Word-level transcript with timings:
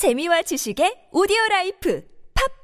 재미와 0.00 0.40
지식의 0.40 1.12
오디오 1.12 1.36
라이프 1.50 2.02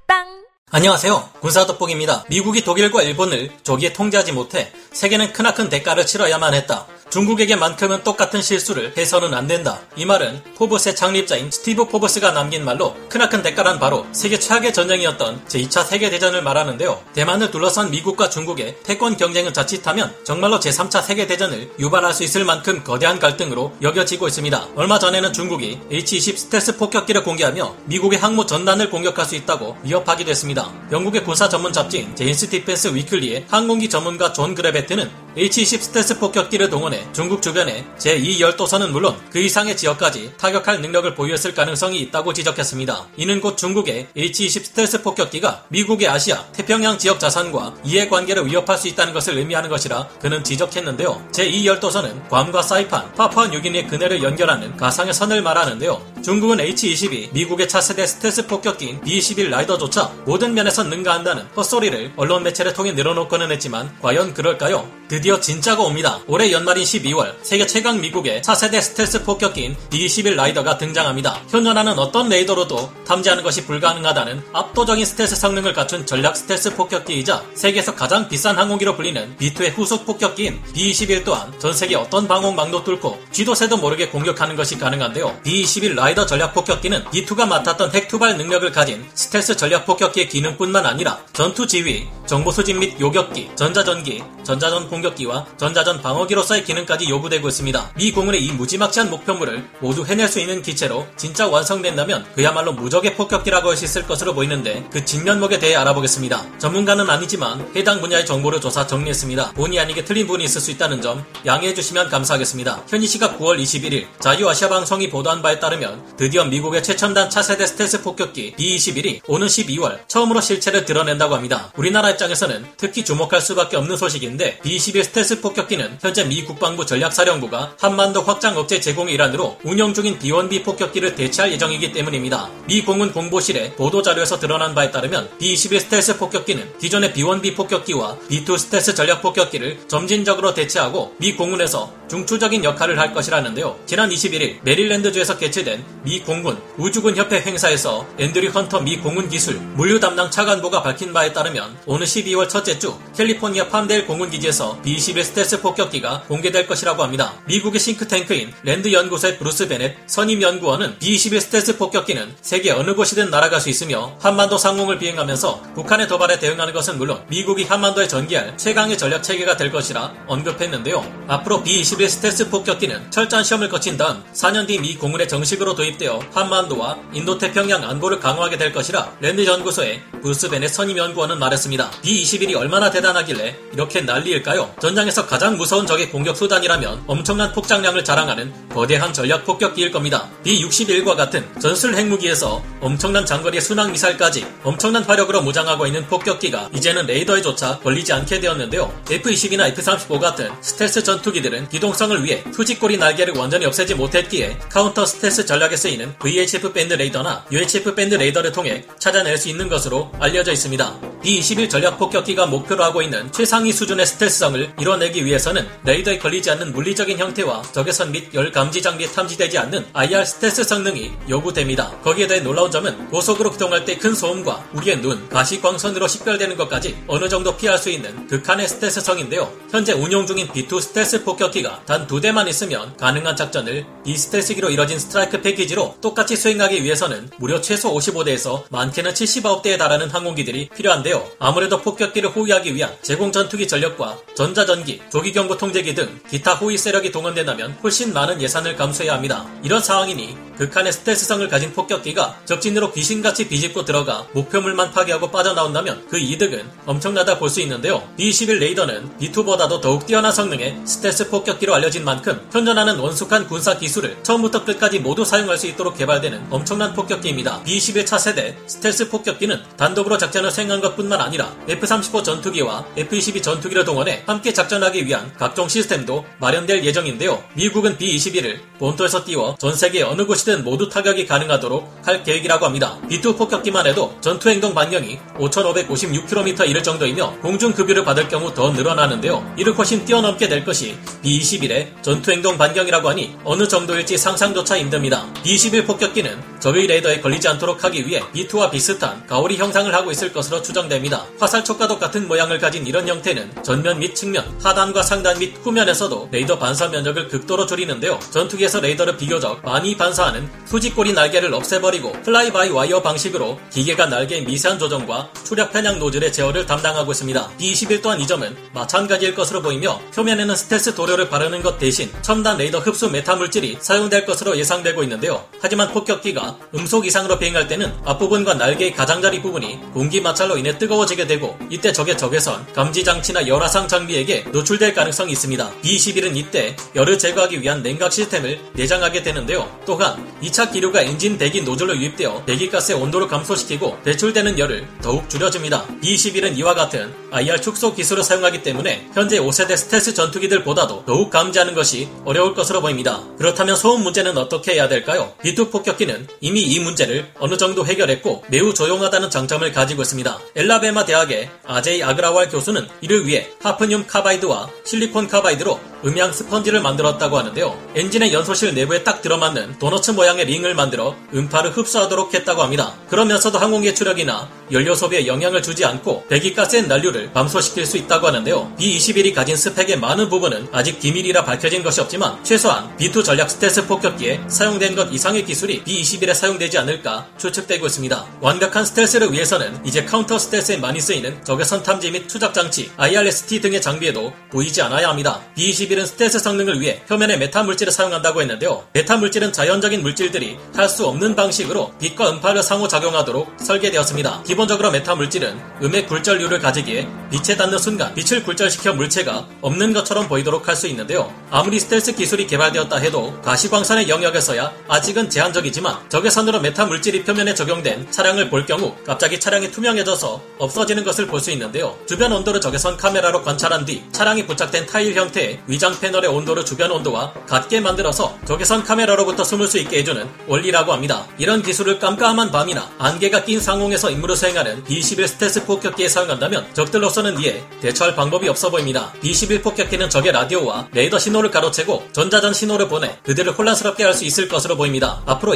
팟빵 0.09 0.47
안녕하세요. 0.71 1.33
군사돋보기입니다. 1.43 2.25
미국이 2.31 2.65
독일과 2.65 3.03
일본을 3.03 3.51
조기에 3.63 3.93
통제하지 3.93 4.33
못해 4.33 4.73
세계는 4.95 5.35
크나큰 5.35 5.69
대가를 5.69 6.07
치러야만 6.07 6.55
했다. 6.55 6.87
중국에게만큼은 7.17 8.05
똑같은 8.05 8.43
실수를 8.43 8.93
해서는 8.95 9.33
안 9.33 9.47
된다. 9.47 9.81
이 9.97 10.05
말은 10.05 10.43
포브스의 10.57 10.95
창립자인 10.95 11.51
스티브 11.51 11.89
포브스가 11.89 12.33
남긴 12.33 12.63
말로 12.63 12.95
크나큰 13.09 13.41
대가란 13.43 13.79
바로 13.79 14.07
세계 14.13 14.39
최악의 14.39 14.75
전쟁이었던 14.75 15.47
제2차 15.47 15.87
세계대전을 15.87 16.43
말하는데요. 16.43 17.01
대만을 17.15 17.51
둘러싼 17.51 17.91
미국과 17.91 18.29
중국의 18.29 18.77
패권 18.83 19.17
경쟁은 19.17 19.55
자칫하면 19.55 20.15
정말로 20.25 20.61
제3차 20.61 21.03
세계대전을 21.03 21.71
유발할 21.79 22.13
수 22.13 22.23
있을 22.23 22.45
만큼 22.45 22.85
거대한 22.85 23.19
갈등으로 23.19 23.73
여겨지고 23.81 24.29
있습니다. 24.29 24.69
얼마 24.75 24.99
전에는 24.99 25.33
중국이 25.33 25.81
H-20 25.91 26.37
스텔스 26.37 26.77
폭격기를 26.77 27.25
공개하며 27.25 27.77
미국의 27.87 28.19
항모 28.19 28.45
전단을 28.45 28.91
공격할 28.91 29.25
수 29.25 29.37
있다고 29.37 29.79
위협하기도 29.85 30.31
했습니다. 30.31 30.71
영국의 30.93 31.25
군사 31.25 31.49
전문 31.49 31.73
잡지인 31.73 32.15
제인스 32.15 32.51
디펜스 32.51 32.89
위클리의 32.89 33.47
항공기 33.49 33.89
전문가 33.89 34.35
존 34.35 34.55
그레베트는 34.55 35.26
H-20 35.39 35.83
스텔스 35.83 36.19
폭격기를 36.19 36.71
동원해 36.71 37.07
중국 37.13 37.43
주변의 37.43 37.85
제2열도선은 37.99 38.89
물론 38.89 39.15
그 39.31 39.39
이상의 39.39 39.77
지역까지 39.77 40.33
타격할 40.39 40.81
능력을 40.81 41.15
보유했을 41.15 41.53
가능성이 41.53 42.01
있다고 42.01 42.33
지적했습니다. 42.33 43.09
이는 43.19 43.43
곧 43.43 43.59
중국의 43.59 44.09
H-20 44.17 44.65
스텔스 44.65 45.03
폭격기가 45.03 45.65
미국의 45.69 46.09
아시아, 46.09 46.43
태평양 46.53 46.97
지역 46.97 47.21
자산과 47.21 47.75
이해관계를 47.85 48.47
위협할 48.47 48.79
수 48.79 48.89
있다는 48.89 49.13
것을 49.13 49.37
의미하는 49.37 49.69
것이라 49.69 50.09
그는 50.23 50.43
지적했는데요. 50.43 51.29
제2열도선은 51.33 52.31
괌과 52.31 52.63
사이판, 52.63 53.13
파푸아 53.13 53.49
뉴기니의 53.49 53.89
근해를 53.89 54.23
연결하는 54.23 54.75
가상의 54.79 55.13
선을 55.13 55.43
말하는데요. 55.43 56.16
중국은 56.23 56.61
H-20이 56.61 57.33
미국의 57.33 57.69
차세대 57.69 58.07
스텔스 58.07 58.47
폭격기인 58.47 59.01
B-21 59.03 59.49
라이더조차 59.49 60.13
모든 60.25 60.55
면에서 60.55 60.83
능가한다는 60.83 61.45
헛소리를 61.57 62.13
언론 62.17 62.43
매체를 62.43 62.73
통해 62.73 62.93
늘어놓고는 62.93 63.53
했지만 63.53 63.95
과연 64.03 64.35
그럴까요? 64.35 64.89
드디어 65.09 65.39
진짜가 65.39 65.83
옵니다. 65.83 66.19
올해 66.27 66.51
연말인 66.51 66.83
12월 66.83 67.33
세계 67.43 67.65
최강 67.65 68.01
미국의 68.01 68.43
차세대 68.43 68.81
스텔스 68.81 69.23
폭격기인 69.23 69.77
B-21 69.91 70.35
라이더가 70.35 70.79
등장합니다. 70.79 71.43
현존하는 71.49 71.97
어떤 71.97 72.29
레이더로도 72.29 72.91
탐지하는 73.07 73.45
것이 73.45 73.65
불가능하다는 73.67 74.43
압도적인 74.53 75.05
스텔스 75.05 75.37
성능을 75.37 75.75
갖춘 75.75 76.05
전략 76.07 76.37
스텔스 76.37 76.75
폭격기이자 76.75 77.45
세계에서 77.55 77.95
가장 77.95 78.29
비싼 78.29 78.59
항공기로 78.59 78.97
불리는 78.97 79.37
B2의 79.37 79.77
후속 79.77 80.05
폭격기인 80.07 80.61
B-21 80.75 81.25
또한 81.25 81.57
전 81.61 81.73
세계 81.73 81.95
어떤 81.95 82.27
방공 82.27 82.57
망도 82.57 82.83
뚫고 82.83 83.21
쥐도 83.31 83.55
새도 83.55 83.77
모르게 83.77 84.09
공격하는 84.09 84.57
것이 84.57 84.77
가능한데요. 84.77 85.39
B-21 85.45 85.95
라이더 85.95 86.06
전략 86.15 86.53
폭격기는 86.53 87.05
B2가 87.05 87.47
맡았던 87.47 87.95
핵 87.95 88.09
투발 88.09 88.37
능력을 88.37 88.71
가진 88.73 89.05
스텔스 89.15 89.57
전략 89.57 89.87
폭격기의 89.87 90.29
기능뿐만 90.29 90.85
아니라 90.85 91.19
전투 91.33 91.67
지휘, 91.67 92.07
정보 92.27 92.51
수집 92.51 92.77
및 92.79 93.01
요격기, 93.01 93.53
전자전기, 93.55 94.23
전자전 94.43 94.89
공격기와 94.89 95.47
전자전 95.57 96.03
방어기로서의 96.03 96.65
기능까지 96.65 97.09
요구되고 97.09 97.49
있습니다. 97.49 97.93
미 97.97 98.13
공군의 98.13 98.45
이 98.45 98.53
무지막지한 98.53 99.11
목표물을 99.11 99.69
모두 99.81 100.05
해낼 100.05 100.29
수 100.29 100.41
있는 100.41 100.63
기체로 100.63 101.07
진짜 101.17 101.49
완성된다면 101.49 102.27
그야말로 102.35 102.73
무적의 102.73 103.15
폭격기라고 103.17 103.71
할 103.71 103.77
수 103.77 103.85
있을 103.85 104.07
것으로 104.07 104.35
보이는데 104.35 104.87
그 104.91 105.05
진면목에 105.05 105.59
대해 105.59 105.75
알아보겠습니다. 105.77 106.59
전문가는 106.59 107.09
아니지만 107.09 107.71
해당 107.77 108.01
분야의 108.01 108.25
정보를 108.27 108.61
조사 108.61 108.87
정리했습니다. 108.87 109.53
본의 109.53 109.79
아니게 109.81 110.05
틀린 110.05 110.27
부분이 110.27 110.45
있을 110.45 110.61
수 110.61 110.71
있다는 110.71 111.03
점 111.03 111.25
양해해 111.45 111.75
주시면 111.75 112.09
감사하겠습니다. 112.09 112.85
현지 112.89 113.07
시각 113.07 113.39
9월 113.39 113.61
21일 113.61 114.07
자유아시아 114.19 114.69
방송이 114.69 115.11
보도한 115.11 115.43
바에 115.43 115.61
따르면 115.61 115.96
드디어 116.17 116.45
미국의 116.45 116.83
최첨단 116.83 117.31
차세대 117.31 117.67
스텔스 117.67 118.03
폭격기 118.03 118.55
B-21이 118.57 119.21
오는 119.27 119.47
12월 119.47 120.07
처음으로 120.09 120.41
실체를 120.41 120.85
드러낸다고 120.85 121.35
합니다. 121.35 121.73
우리나라 121.77 122.11
입장에서는 122.11 122.65
특히 122.77 123.05
주목할 123.05 123.41
수밖에 123.41 123.77
없는 123.77 123.97
소식인데 123.97 124.61
B-21 124.63 125.05
스텔스 125.05 125.41
폭격기는 125.41 125.99
현재 126.01 126.25
미 126.25 126.45
국방부 126.45 126.87
전략사령부가 126.87 127.75
한반도 127.81 128.23
확장 128.23 128.57
억제 128.57 128.81
제공의 128.81 129.15
일환으로 129.15 129.59
운영 129.65 129.95
중인 129.95 130.19
B-1B 130.19 130.65
폭격기를 130.65 131.15
대체할 131.15 131.53
예정이기 131.53 131.93
때문입니다. 131.93 132.51
미 132.67 132.83
공군 132.83 133.13
공보실의 133.13 133.75
보도자료에서 133.77 134.39
드러난 134.39 134.75
바에 134.75 134.91
따르면 134.91 135.31
B-21 135.39 135.81
스텔스 135.81 136.19
폭격기는 136.19 136.79
기존의 136.79 137.13
B-1B 137.13 137.57
폭격기와 137.57 138.17
B-2 138.29 138.59
스텔스 138.59 138.95
전략 138.95 139.23
폭격기를 139.23 139.89
점진적으로 139.89 140.55
대체하고 140.55 141.15
미 141.19 141.35
공군에서 141.35 141.93
중추적인 142.09 142.63
역할을 142.65 142.99
할 142.99 143.13
것이라는데요. 143.13 143.77
지난 143.87 144.11
21일 144.11 144.59
메릴랜드주에서 144.63 145.39
개최된 145.39 145.85
미 146.05 146.21
공군 146.21 146.57
우주군 146.79 147.17
협회 147.17 147.41
행사에서 147.41 148.07
앤드류 148.19 148.51
헌터 148.51 148.81
미 148.81 148.97
공군 148.99 149.29
기술 149.29 149.57
물류 149.75 149.99
담당 149.99 150.31
차관보가 150.31 150.83
밝힌 150.83 151.13
바에 151.13 151.33
따르면 151.33 151.77
오는 151.87 152.07
12월 152.07 152.49
첫째 152.49 152.79
주 152.79 152.97
캘리포니아 153.17 153.69
팜데일 153.69 154.07
공군 154.07 154.31
기지에서 154.31 154.81
B-21 154.83 155.25
스텔스 155.25 155.61
폭격기가 155.63 156.23
공개될 156.29 156.67
것이라고 156.67 157.03
합니다. 157.03 157.35
미국의 157.47 157.81
싱크탱크인 157.81 158.53
랜드 158.63 158.93
연구소의 158.93 159.39
브루스 159.39 159.69
베넷 159.69 159.97
선임 160.07 160.43
연구원은 160.43 160.99
B-21 161.01 161.41
스텔스 161.41 161.77
폭격기는 161.79 162.37
세계 162.41 162.71
어느 162.71 162.95
곳이든 162.95 163.31
날아갈 163.31 163.61
수 163.61 163.69
있으며 163.69 164.17
한반도 164.21 164.59
상공을 164.59 164.99
비행하면서 164.99 165.73
북한의 165.75 166.07
도발에 166.09 166.39
대응하는 166.39 166.73
것은 166.73 166.99
물론 166.99 167.25
미국이 167.29 167.65
한반도에 167.65 168.07
전개할 168.07 168.57
최강의 168.57 168.97
전략 168.97 169.23
체계가 169.23 169.57
될 169.57 169.73
것이라 169.73 170.13
언급했는데요. 170.29 171.25
앞으로 171.27 171.63
B-21 171.63 171.96
스텔스 172.05 172.51
폭격기는 172.51 173.11
철저한 173.11 173.45
시험을 173.45 173.69
거친 173.71 173.97
다음 173.97 174.23
4년 174.35 174.67
뒤 174.67 174.79
미 174.79 174.95
공군에 174.97 175.27
정식으로 175.27 175.75
도입되어 175.75 176.21
한반도와 176.35 176.99
인도태평양 177.15 177.83
안보를 177.83 178.21
강화하게 178.21 178.59
될 178.59 178.73
것이라 178.73 179.17
랜드 179.21 179.47
연구소의 179.47 180.03
브루스 180.23 180.51
베넷 180.51 180.69
선임 180.71 180.99
연구원은 180.99 181.39
말했습니다. 181.39 181.91
B-21이 182.03 182.55
얼마나 182.57 182.91
대단하길래 182.91 183.57
이렇게 183.73 184.03
난리일까요? 184.03 184.75
전장에서 184.81 185.27
가장 185.27 185.57
무서운 185.57 185.87
적의 185.87 186.11
공격 186.11 186.37
수단이라면 186.37 187.05
엄청난 187.07 187.53
폭장량을 187.53 188.05
자랑하는 188.05 188.53
거대한 188.75 189.13
전략 189.15 189.45
폭격기일 189.45 189.91
겁니다. 189.91 190.29
B-61과 190.45 191.17
같은 191.17 191.47
전술 191.61 191.97
핵무기에서 191.97 192.63
엄청난 192.81 193.25
장거리 193.25 193.61
순항 193.61 193.93
미사일까지 193.93 194.47
엄청난 194.63 195.03
화력으로 195.05 195.41
무장하고 195.43 195.87
있는 195.87 196.07
폭격기가 196.07 196.71
이제는 196.75 197.07
레이더에조차 197.07 197.79
걸리지 197.79 198.13
않게 198.13 198.41
되었는데요. 198.41 198.93
F-22나 199.11 199.69
F-35 199.69 200.21
같은 200.21 200.51
스텔스 200.61 201.03
전투기들은 201.05 201.69
기동 201.69 201.86
성을 201.95 202.25
위해 202.25 202.43
수직꼬리 202.55 202.97
날개를 202.97 203.35
완전히 203.37 203.67
없애지 203.67 203.95
못했기에 203.95 204.59
카운터 204.71 205.05
스텔스 205.05 205.45
전략에 205.45 205.77
쓰이는 205.77 206.15
VHF 206.19 206.73
밴드 206.73 206.95
레이더나 206.95 207.45
UHF 207.53 207.95
밴드 207.95 208.15
레이더를 208.15 208.53
통해 208.53 208.85
찾아낼 208.99 209.37
수 209.37 209.49
있는 209.49 209.69
것으로 209.69 210.11
알려져 210.19 210.53
있습니다. 210.53 211.01
B-21 211.23 211.69
전략 211.69 211.99
폭격기가 211.99 212.47
목표로 212.47 212.85
하고 212.85 213.03
있는 213.03 213.31
최상위 213.33 213.73
수준의 213.73 214.07
스텔스성을 214.07 214.75
이뤄내기 214.81 215.25
위해서는 215.25 215.67
레이더에 215.85 216.19
걸리지 216.19 216.51
않는 216.53 216.73
물리적인 216.73 217.19
형태와 217.19 217.63
적외선 217.73 218.13
및 218.13 218.33
열 218.35 218.53
감지 218.53 218.81
장비에 218.81 219.09
탐지되지 219.09 219.59
않는 219.59 219.87
IR 219.93 220.25
스텔스 220.25 220.65
성능이 220.65 221.13
요구됩니다. 221.29 221.91
거기에 222.03 222.27
더해 222.29 222.41
놀라운 222.41 222.71
점은 222.71 223.09
고속으로 223.09 223.51
기동할 223.51 223.85
때 223.85 223.97
큰 223.97 224.15
소음과 224.15 224.69
우리의 224.75 225.01
눈, 225.01 225.29
가시 225.29 225.61
광선으로 225.61 226.07
식별되는 226.07 226.57
것까지 226.57 226.97
어느 227.07 227.29
정도 227.29 227.57
피할 227.57 227.79
수 227.79 227.91
있는 227.91 228.27
극한의 228.27 228.69
스텔스성인데요. 228.69 229.51
현재 229.71 229.93
운용 229.93 230.27
중인 230.27 230.49
B2 230.49 230.81
스텔스 230.81 231.25
폭격기가 231.25 231.76
단 231.85 232.07
두 232.07 232.21
대만 232.21 232.47
있으면 232.47 232.97
가능한 232.97 233.35
작전을 233.35 233.85
비스텔스기로 234.05 234.71
이뤄진 234.71 234.99
스트라이크 234.99 235.41
패키지로 235.43 235.97
똑같이 236.01 236.37
수행하기 236.37 236.85
위해서는 236.85 237.31
무려 237.39 237.61
최소 237.61 237.93
55대에서 237.93 238.63
많게는 238.71 239.13
79대에 239.13 239.77
달하는 239.77 240.09
항공기들이 240.09 240.69
필요한데요. 240.69 241.27
아무래도 241.39 241.83
폭격기를 241.83 242.31
호위하기 242.31 242.75
위한 242.75 242.95
제공 243.03 243.33
전투기 243.33 243.67
전력과 243.67 244.19
전자전기, 244.37 245.03
조기경보 245.11 245.57
통제기 245.59 245.95
등 245.95 246.21
기타 246.31 246.55
호위 246.55 246.79
세력이 246.79 247.11
동원된다면 247.11 247.77
훨씬 247.83 248.13
많은 248.13 248.41
예산을 248.41 248.77
감수해야 248.77 249.15
합니다. 249.15 249.47
이런 249.65 249.81
상황이니 249.81 250.46
극한의 250.57 250.93
스텔스성을 250.93 251.47
가진 251.49 251.73
폭격기가 251.73 252.41
적진으로 252.45 252.93
귀신같이 252.93 253.49
비집고 253.49 253.85
들어가 253.85 254.27
목표물만 254.33 254.93
파괴하고 254.93 255.31
빠져나온다면 255.31 256.07
그 256.09 256.19
이득은 256.19 256.65
엄청나다 256.87 257.39
볼 257.39 257.47
수 257.51 257.61
있는데요. 257.61 258.03
B-21 258.17 258.59
레이더는 258.59 259.19
B2보다도 259.21 259.81
더욱 259.81 260.07
뛰어난 260.07 260.33
성능의 260.33 260.81
스텔스 260.85 261.31
폭격기로 261.31 261.75
알려진 261.75 262.05
만큼 262.05 262.41
현존하는 262.53 262.99
원숙한 262.99 263.47
군사 263.47 263.79
기술을 263.79 264.17
처음부터 264.23 264.65
끝까지 264.65 264.99
모두 264.99 265.25
사용할 265.25 265.57
수 265.59 265.67
있도록 265.69 265.97
개발되는 265.97 266.49
엄청난 266.51 266.93
폭격기입니다. 266.93 267.63
B-21 267.63 268.07
차세대 268.07 268.57
스텔스 268.67 269.09
폭격기는 269.11 269.63
단독으로 269.77 270.19
작전을 270.19 270.51
수행하는 270.51 270.81
것뿐만 270.81 271.21
아니라 271.21 271.55
F-35 271.69 272.25
전투기와 272.25 272.85
F-22 272.97 273.43
전투기를 273.43 273.85
동원해 273.85 274.25
함께 274.27 274.53
작전하기 274.53 275.07
위한 275.07 275.33
각종 275.39 275.69
시스템도 275.69 276.25
마련될 276.39 276.85
예정인데요. 276.85 277.43
미국은 277.55 277.97
B-21을 277.97 278.59
본토에서 278.79 279.25
띄워 279.25 279.57
전 279.59 279.75
세계 279.75 280.03
어느 280.03 280.27
곳이 280.27 280.46
든 280.47 280.63
모두 280.63 280.89
타격이 280.89 281.27
가능하도록 281.27 282.03
할 282.05 282.23
계획이라고 282.23 282.65
합니다. 282.65 282.97
B2 283.11 283.37
폭격기만 283.37 283.89
해도 283.89 284.17
전투 284.21 284.49
행동 284.49 284.75
반경이 284.75 285.19
5,556km 285.39 286.69
이를 286.69 286.85
정도이며 286.85 287.41
공중 287.43 287.73
급유를 287.73 288.05
받을 288.05 288.29
경우 288.29 288.55
더 288.55 288.71
늘어나는데요. 288.71 289.45
이를 289.59 289.77
훨씬 289.77 290.05
뛰어넘게 290.05 290.49
될 290.49 290.65
것이 290.65 290.97
B-21의 291.23 292.01
전투 292.01 292.31
행동 292.31 292.57
반경이라고 292.57 293.09
하니 293.09 293.37
어느 293.43 293.67
정도일지 293.67 294.17
상상조차 294.17 294.79
힘듭니다. 294.79 295.27
B-21 295.43 295.85
폭격기는 295.85 296.56
적의 296.67 296.89
레이더에 296.89 297.21
걸리지 297.21 297.47
않도록 297.47 297.85
하기 297.85 298.09
위해 298.09 298.21
B2와 298.35 298.73
비슷한 298.73 299.25
가오리 299.29 299.57
형상을 299.57 299.95
하고 299.95 300.11
있을 300.11 300.33
것으로 300.33 300.63
추정됩니다. 300.63 301.25
화살 301.39 301.65
촉과 301.65 301.87
똑같은 301.87 302.27
모양을 302.27 302.59
가진 302.59 302.85
이런 302.89 303.07
형태는 303.07 303.63
전면 303.63 304.01
및 304.01 304.17
측면, 304.17 304.45
하단과 304.65 305.05
상단 305.05 305.39
및 305.39 305.55
후면에서도 305.63 306.31
레이더 306.33 306.59
반사 306.59 306.89
면적을 306.89 307.29
극도로 307.29 307.67
줄이는데요. 307.67 308.19
전투기에서 308.33 308.81
레이더를 308.81 309.17
비교적 309.17 309.65
많이 309.65 309.97
반사하는 309.97 310.51
수직꼬리 310.65 311.13
날개를 311.13 311.55
없애버리고 311.55 312.11
fly 312.25 312.53
by 312.53 312.71
wire 312.71 313.01
방식으로 313.01 313.61
기계가 313.71 314.07
날개의 314.07 314.47
미세한 314.47 314.81
조정과 314.81 315.31
추력 315.45 315.73
편향 315.73 316.01
노즐의 316.01 316.33
제어를 316.33 316.67
담당하고 316.67 317.13
있습니다. 317.13 317.49
B21 317.61 318.03
또한 318.03 318.21
이 318.21 318.27
점은 318.27 318.57
마찬가지일 318.75 319.37
것으로 319.37 319.63
보이며 319.63 320.01
표면에는 320.13 320.57
스텔스 320.57 320.97
도료를 320.97 321.29
바르는 321.29 321.63
것 321.63 321.79
대신 321.79 322.11
첨단 322.23 322.57
레이더 322.57 322.81
흡수 322.81 323.09
메타 323.09 323.37
물질이 323.37 323.79
사용될 323.79 324.27
것으로 324.27 324.59
예상되고 324.59 325.05
있는데요. 325.05 325.45
하지만 325.61 325.93
폭격기가 325.93 326.56
음속 326.75 327.07
이상으로 327.07 327.39
비행할 327.39 327.69
때는 327.69 327.95
앞부분과 328.05 328.55
날개의 328.55 328.93
가장자리 328.95 329.41
부분이 329.43 329.81
공기 329.93 330.21
마찰로 330.21 330.57
인해 330.57 330.77
뜨거워지게 330.77 331.27
되고 331.27 331.57
이때 331.71 331.93
적의 331.93 332.19
적외선 332.19 332.67
감지 332.73 333.05
장치나 333.05 333.47
열화상 333.47 333.89
장비에게 333.89 334.47
노출될 334.53 334.95
가능성이 334.95 335.33
있습니다. 335.33 335.71
B21은 335.83 336.37
이때 336.37 336.77
열을 336.95 337.19
제거하기 337.19 337.61
위한 337.63 337.83
냉각 337.83 338.13
시스템을 338.13 338.61
내장하게 338.75 339.23
되는데요. 339.23 339.69
또한 339.87 340.27
2차 340.43 340.73
기류가 340.73 341.03
엔진 341.03 341.39
대기 341.39 341.63
노즐로 341.63 341.97
유입되어 341.97 342.45
배기가스의 342.45 342.99
온도를 342.99 343.29
감소시키고 343.29 344.03
배출되는 344.03 344.59
열을 344.59 344.87
더욱 345.03 345.29
줄여줍니다. 345.31 345.87
B21은 346.03 346.57
이와 346.59 346.75
같은 346.75 347.13
IR 347.31 347.61
축소 347.61 347.95
기술을 347.95 348.23
사용하기 348.23 348.63
때문에 348.63 349.09
현재 349.13 349.39
5세대 349.39 349.77
스텔스 349.77 350.15
전투기들보다도 350.15 351.05
더욱 351.07 351.31
감지하는 351.31 351.75
것이 351.75 352.09
어려울 352.25 352.55
것으로 352.55 352.81
보입니다. 352.81 353.23
그렇다면 353.39 353.77
소음 353.77 354.03
문제는 354.03 354.39
어떻게 354.39 354.73
해야 354.73 354.89
될까요? 354.89 355.33
B2 355.43 355.71
폭격기는 355.71 356.27
이미 356.41 356.61
이 356.63 356.81
문제를 356.81 357.27
어느 357.39 357.57
정도 357.57 357.87
해결했고 357.87 358.45
매우 358.49 358.75
조용하다는 358.75 359.31
장점을 359.31 359.71
가지고 359.73 360.03
있습니다. 360.03 360.39
앨라배마 360.55 361.05
대학의 361.05 361.51
아제이 361.67 362.03
아그라왈 362.03 362.49
교수는 362.49 362.87
이를 363.01 363.27
위해 363.27 363.49
하프늄 363.63 364.07
카바이드와 364.07 364.71
실리콘 364.85 365.29
카바이드로 365.29 365.81
음향 366.05 366.33
스펀지를 366.33 366.81
만들었다고 366.81 367.39
하는데요. 367.39 367.77
엔진의 367.97 368.33
연소실 368.33 368.75
내부에 368.75 369.03
딱 369.03 369.23
들어맞는 369.23 369.79
도너츠 369.79 370.13
모양의 370.13 370.45
링을 370.45 370.75
만들어 370.75 371.17
음파를 371.35 371.77
흡수하도록 371.77 372.33
했다고 372.33 372.63
합니다. 372.63 372.95
그러면서도 373.09 373.59
항공기의 373.59 373.95
추력이나 373.95 374.49
연료 374.71 374.95
소비에 374.95 375.27
영향을 375.27 375.63
주지 375.63 375.85
않고 375.85 376.25
배기가스의 376.29 376.87
난류를 376.87 377.33
감소시킬 377.33 377.87
수 377.87 377.97
있다고 377.97 378.27
하는데요. 378.27 378.75
B-21이 378.79 379.35
가진 379.35 379.57
스펙의 379.57 379.99
많은 379.99 380.29
부분은 380.29 380.69
아직 380.73 381.01
비밀이라 381.01 381.45
밝혀진 381.45 381.83
것이 381.83 382.01
없지만 382.01 382.43
최소한 382.45 382.95
B2 382.97 383.25
전략 383.25 383.51
스텔스 383.51 383.87
폭격기에 383.87 384.43
사용된 384.49 384.95
것 384.95 385.13
이상의 385.13 385.45
기술이 385.45 385.83
B-21 385.85 386.26
에 386.29 386.35
사용되지 386.35 386.79
않을까 386.79 387.27
추측되고 387.39 387.87
있습니다. 387.87 388.27
완벽한 388.41 388.85
스텔스를 388.85 389.33
위해서는 389.33 389.79
이제 389.85 390.05
카운터 390.05 390.39
스텔스에 390.39 390.79
많이 390.79 391.01
쓰이는 391.01 391.45
적외선 391.45 391.83
탐지 391.83 392.11
및 392.11 392.29
추적 392.29 392.53
장치, 392.55 392.91
IRST 392.97 393.61
등의 393.61 393.81
장비에도 393.81 394.33
보이지 394.51 394.83
않아야 394.83 395.09
합니다. 395.09 395.41
B-21은 395.57 396.07
스텔스 396.07 396.39
성능을 396.39 396.81
위해 396.81 397.03
표면에 397.09 397.37
메타 397.37 397.63
물질을 397.65 397.93
사용한다고 397.93 398.41
했는데요. 398.41 398.87
메타 398.93 399.17
물질은 399.19 399.53
자연적인 399.53 400.03
물질들이 400.03 400.57
할 400.75 400.87
수 400.89 401.05
없는 401.07 401.35
방식으로 401.35 401.93
빛과 402.01 402.31
음파를 402.31 402.63
상호작용하도록 402.63 403.57
설계되었습니다. 403.61 404.45
기본적으로 404.45 404.91
메타 404.93 405.17
물질은 405.17 405.59
음의 405.83 406.07
굴절률을 406.07 406.61
가지기에 406.61 407.09
빛에 407.31 407.57
닿는 407.57 407.79
순간 407.79 408.15
빛을 408.15 408.45
굴절시켜 408.45 408.95
물체가 408.95 409.49
없는 409.63 409.93
것처럼 409.93 410.29
보이도록 410.29 410.69
할 410.69 410.77
수 410.77 410.87
있는데요. 410.89 411.33
아무리 411.51 411.81
스텔스 411.81 412.15
기술이 412.15 412.47
개발되었다 412.47 412.97
해도 412.99 413.41
가시광선의 413.43 414.09
영역에서야 414.09 414.73
아직은 414.89 415.31
제한적이지만 415.31 416.09
적외선으로 416.17 416.61
메타 416.61 416.87
물질이 416.87 417.25
표면에 417.25 417.55
적용된 417.55 418.11
차량을 418.11 418.49
볼 418.49 418.65
경우 418.65 418.95
갑자기 419.05 419.39
차량이 419.39 419.71
투명해져서 419.71 420.41
없어지는 420.59 421.05
것을 421.05 421.27
볼 421.27 421.37
수 421.37 421.51
있는데요. 421.51 421.95
주변 422.07 422.33
온도를 422.33 422.63
적외선 422.63 422.97
카메라로 422.97 423.43
관찰한 423.43 423.85
뒤 423.85 424.03
차량이 424.11 424.47
부착된 424.47 424.87
타일 424.87 425.15
형태의 425.15 425.61
위장 425.67 425.95
패널의 426.01 426.31
온도를 426.31 426.65
주변 426.65 426.91
온도와 426.91 427.35
같게 427.47 427.81
만들어서 427.81 428.39
적외선 428.47 428.83
카메라로부터 428.83 429.45
숨을 429.45 429.69
수 429.69 429.77
있게 429.79 429.99
해주는 429.99 430.27
원리라고 430.49 430.95
합니다. 430.95 431.27
이런 431.37 431.63
기술을 431.63 431.99
깜깜한 431.99 432.51
밤이나 432.51 432.91
안개가 432.99 433.45
낀 433.45 433.61
상공에서 433.61 434.11
임무를 434.11 434.35
수행하는 434.35 434.83
B-21 434.85 435.27
스텔스 435.29 435.67
폭격기에 435.67 436.09
사용한다면 436.09 436.67
적들로서는 436.73 437.39
이에 437.43 437.63
대처할 437.83 438.15
방법이 438.15 438.49
없어 438.49 438.71
보입니다. 438.71 439.13
B-21 439.21 439.63
폭격기는 439.63 440.09
적의 440.09 440.33
라디오와 440.33 440.89
레이더 440.93 441.19
신호를 441.19 441.51
가로채고 441.51 442.09
전자전 442.13 442.55
신호를 442.55 442.89
보내 442.89 443.19
그들을 443.23 443.53
혼란스럽게 443.53 444.05
할 444.05 444.15
수 444.15 444.25
있을 444.25 444.49
것으로 444.49 444.79
보입니다. 444.79 445.21
앞으로 445.27 445.55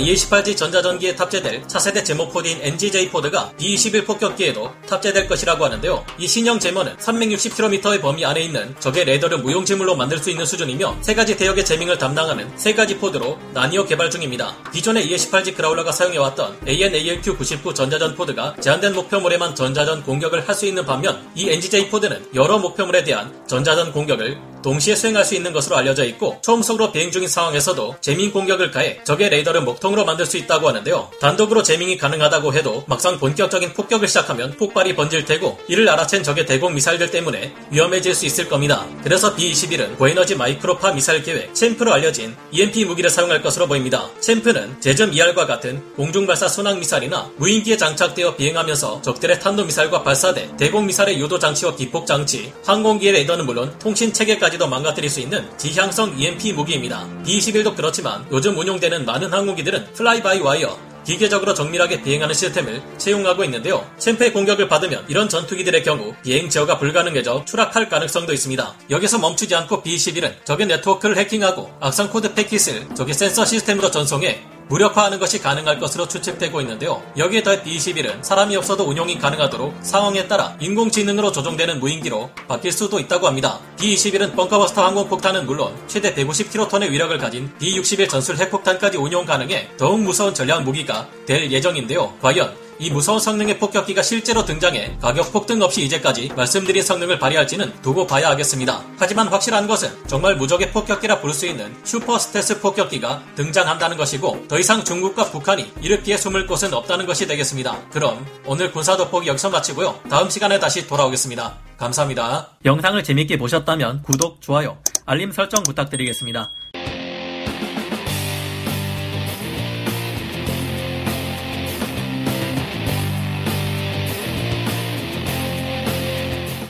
EA-18G 0.50 0.56
전자전기에 0.56 1.16
탑재될 1.16 1.66
차세대 1.68 2.02
제모 2.02 2.28
포드인 2.28 2.58
NGJ 2.60 3.10
포드가 3.10 3.52
B-21 3.58 4.06
폭격기에도 4.06 4.72
탑재될 4.88 5.28
것이라고 5.28 5.64
하는데요. 5.64 6.04
이 6.18 6.26
신형 6.26 6.58
jammer는 6.58 6.96
360km의 6.96 8.00
범위 8.00 8.24
안에 8.24 8.40
있는 8.40 8.74
적의 8.80 9.04
레이더를 9.04 9.38
무용지물로 9.38 9.96
만들 9.96 10.18
수 10.18 10.30
있는 10.30 10.44
수준이며 10.44 10.98
세 11.00 11.14
가지 11.14 11.36
대역의 11.36 11.64
jamming을 11.64 11.98
담당하는 11.98 12.50
세 12.56 12.74
가지 12.74 12.96
pod로 12.98 13.38
나뉘어 13.54 13.86
개발 13.86 14.10
중입니다. 14.10 14.56
기존의 14.72 15.08
E28G 15.08 15.56
그라울러가 15.56 15.92
사용해왔던 15.92 16.60
AN/ALQ-99 16.66 17.74
전자전 17.74 18.14
pod가 18.14 18.54
제한된 18.60 18.94
목표물에만 18.94 19.54
전자전 19.54 20.02
공격을 20.02 20.48
할 20.48 20.50
수 20.50 20.66
있는 20.66 20.84
반면 20.84 21.30
이 21.36 21.48
NGJ 21.48 21.88
pod는 21.90 22.26
여러 22.34 22.58
목표물에 22.58 23.04
대한 23.04 23.32
전자전 23.46 23.92
공격을 23.92 24.36
동시에 24.62 24.94
수행할 24.94 25.24
수 25.24 25.34
있는 25.34 25.52
것으로 25.52 25.76
알려져 25.76 26.04
있고 26.04 26.38
초음속으로 26.42 26.92
비행 26.92 27.10
중인 27.10 27.28
상황에서도 27.28 27.96
jamming 28.00 28.30
공격을 28.32 28.70
가해 28.70 29.02
적의 29.04 29.30
레이더를 29.30 29.62
먹통으로 29.62 30.04
만들 30.04 30.26
수 30.26 30.36
있다고 30.36 30.68
하는데요. 30.68 31.10
단독으로 31.20 31.62
jamming이 31.62 31.96
가능하다고 31.96 32.54
해도 32.54 32.84
막상 32.86 33.18
본격적인 33.18 33.72
폭격을 33.72 34.08
시작하면 34.08 34.52
폭발이 34.56 34.94
번질 34.96 35.24
테고 35.24 35.58
이를 35.68 35.86
알아챈 35.86 36.24
적의 36.24 36.46
대공 36.46 36.74
미사일들 36.74 37.10
때문에 37.10 37.54
위험해질 37.70 38.14
수 38.14 38.26
있을 38.26 38.48
겁니다. 38.48 38.86
그래서 39.02 39.34
B-21은 39.34 39.96
고에너지 39.96 40.36
마이크로파 40.36 40.92
미사일 40.92 41.22
계획 41.22 41.54
CHAMP로 41.54 41.92
알려진 41.92 42.34
EMP 42.52 42.84
무기를 42.84 43.10
사용할 43.10 43.42
것으로 43.42 43.66
보입니다. 43.66 44.08
CHAMP는 44.20 44.80
JASSM-ER과 44.80 45.46
같은 45.46 45.82
공중발사 45.96 46.48
순항 46.48 46.78
미사일이나 46.78 47.30
무인기에 47.36 47.76
장착되어 47.76 48.36
비행하면서 48.36 49.02
적들의 49.02 49.40
탄도 49.40 49.64
미사일과 49.64 50.02
발사대, 50.02 50.56
대공 50.56 50.86
미사일의 50.86 51.20
유도 51.20 51.38
장치와 51.38 51.76
기폭 51.76 52.06
장치, 52.06 52.52
항공기의 52.64 53.12
레이더는 53.12 53.46
물론 53.46 53.76
통신 53.78 54.12
체계까지도 54.12 54.66
망가뜨릴 54.66 55.08
수 55.08 55.20
있는 55.20 55.48
지향성 55.56 56.18
EMP 56.18 56.52
무기입니다. 56.52 57.06
B-21도 57.24 57.76
그렇지만 57.76 58.26
요즘 58.30 58.56
운용되는 58.58 59.04
많은 59.04 59.32
항공기들은 59.32 59.92
fly-by-wire, 59.94 60.78
기계적으로 61.04 61.54
정밀하게 61.54 62.02
비행하는 62.02 62.34
시스템을 62.34 62.82
채용하고 62.98 63.44
있는데요. 63.44 63.84
CHAMP의 63.98 64.32
공격을 64.32 64.68
받으면 64.68 65.04
이런 65.08 65.28
전투기들의 65.28 65.82
경우 65.82 66.14
비행 66.22 66.48
제어가 66.48 66.78
불가능해져 66.78 67.44
추락할 67.46 67.88
가능성도 67.88 68.32
있습니다. 68.32 68.74
여기서 68.90 69.18
멈추지 69.18 69.54
않고 69.54 69.82
B-21은 69.82 70.44
적의 70.44 70.66
네트워크를 70.66 71.16
해킹하고 71.16 71.70
악성 71.80 72.10
코드 72.10 72.34
패킷을 72.34 72.94
적의 72.94 73.14
센서 73.14 73.44
시스템으로 73.44 73.90
전송해 73.90 74.42
무력화하는 74.70 75.18
것이 75.18 75.40
가능할 75.40 75.80
것으로 75.80 76.06
추측되고 76.06 76.60
있는데요. 76.60 77.02
여기에 77.16 77.42
더해 77.42 77.62
B-21은 77.64 78.22
사람이 78.22 78.56
없어도 78.56 78.84
운용이 78.84 79.18
가능하도록 79.18 79.74
상황에 79.82 80.28
따라 80.28 80.56
인공지능으로 80.60 81.32
조종되는 81.32 81.80
무인기로 81.80 82.30
바뀔 82.46 82.70
수도 82.70 83.00
있다고 83.00 83.26
합니다. 83.26 83.58
B-21은 83.78 84.36
bunker 84.36 84.61
buster 84.61 84.86
항공폭탄은 84.86 85.44
물론 85.44 85.74
최대 85.88 86.14
150킬로톤의 86.14 86.90
위력을 86.90 87.18
가진 87.18 87.50
B-61 87.58 88.08
전술 88.08 88.38
핵폭탄까지 88.38 88.96
운용 88.96 89.26
가능해 89.26 89.70
더욱 89.76 90.00
무서운 90.00 90.32
전략 90.32 90.62
무기가 90.62 91.08
될 91.26 91.50
예정인데요. 91.50 92.14
과연 92.22 92.69
이 92.80 92.88
무서운 92.88 93.20
성능의 93.20 93.58
폭격기가 93.58 94.00
실제로 94.00 94.42
등장해 94.42 94.96
가격 95.02 95.30
폭등 95.32 95.60
없이 95.60 95.84
이제까지 95.84 96.32
말씀드린 96.34 96.82
성능을 96.82 97.18
발휘할지는 97.18 97.82
두고 97.82 98.06
봐야 98.06 98.30
하겠습니다. 98.30 98.82
하지만 98.98 99.28
확실한 99.28 99.66
것은 99.66 99.90
정말 100.06 100.34
무적의 100.36 100.72
폭격기라 100.72 101.20
부를 101.20 101.34
수 101.34 101.46
있는 101.46 101.76
슈퍼 101.84 102.18
스텔스 102.18 102.60
폭격기가 102.60 103.22
등장한다는 103.34 103.98
것이고 103.98 104.46
더 104.48 104.58
이상 104.58 104.82
중국과 104.82 105.30
북한이 105.30 105.70
피해 106.02 106.16
숨을 106.16 106.46
곳은 106.46 106.72
없다는 106.72 107.04
것이 107.04 107.26
되겠습니다. 107.26 107.78
그럼 107.90 108.24
오늘 108.46 108.72
군사 108.72 108.96
돋보기 108.96 109.28
여기서 109.28 109.50
마치고요. 109.50 110.00
다음 110.08 110.30
시간에 110.30 110.58
다시 110.58 110.86
돌아오겠습니다. 110.86 111.58
감사합니다. 111.76 112.48
영상을 112.64 113.02
재밌게 113.04 113.36
보셨다면 113.36 114.02
구독, 114.02 114.40
좋아요, 114.40 114.78
알림 115.04 115.32
설정 115.32 115.62
부탁드리겠습니다. 115.64 116.50